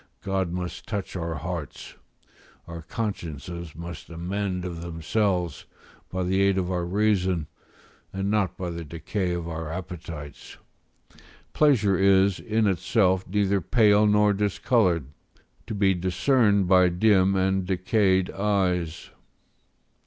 [0.23, 1.93] God must touch our hearts;
[2.65, 5.65] our consciences must amend of themselves,
[6.09, 7.45] by the aid of our reason,
[8.11, 10.57] and not by the decay of our appetites;
[11.53, 15.05] pleasure is, in itself, neither pale nor discoloured,
[15.67, 19.11] to be discerned by dim and decayed eyes.